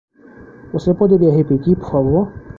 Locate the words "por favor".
1.77-2.33